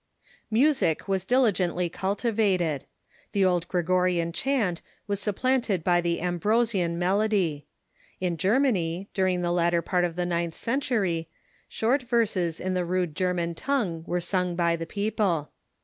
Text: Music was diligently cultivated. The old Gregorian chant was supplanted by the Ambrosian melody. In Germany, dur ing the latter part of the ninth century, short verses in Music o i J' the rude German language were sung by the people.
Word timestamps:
Music 0.49 1.07
was 1.07 1.23
diligently 1.23 1.87
cultivated. 1.87 2.85
The 3.33 3.45
old 3.45 3.67
Gregorian 3.67 4.31
chant 4.31 4.81
was 5.05 5.19
supplanted 5.19 5.83
by 5.83 6.01
the 6.01 6.21
Ambrosian 6.21 6.97
melody. 6.97 7.67
In 8.19 8.35
Germany, 8.35 9.09
dur 9.13 9.27
ing 9.27 9.43
the 9.43 9.51
latter 9.51 9.83
part 9.83 10.03
of 10.03 10.15
the 10.15 10.25
ninth 10.25 10.55
century, 10.55 11.29
short 11.69 12.01
verses 12.01 12.59
in 12.59 12.73
Music 12.73 12.73
o 12.73 12.73
i 12.73 12.73
J' 12.73 12.73
the 12.81 12.85
rude 12.85 13.15
German 13.15 13.55
language 13.67 14.07
were 14.07 14.19
sung 14.21 14.55
by 14.55 14.75
the 14.75 14.87
people. 14.87 15.51